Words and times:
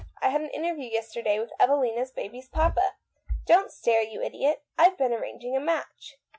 I 0.19 0.29
had 0.29 0.41
an 0.41 0.49
interview 0.49 0.89
yesterday 0.89 1.37
with 1.39 1.51
Evelina's 1.59 2.09
baby's 2.09 2.49
papa. 2.49 2.95
Don't 3.45 3.71
stare, 3.71 4.01
you 4.01 4.19
idiot. 4.23 4.63
I've 4.75 4.97
been 4.97 5.13
arranging 5.13 5.55
a 5.55 5.59
match." 5.59 6.17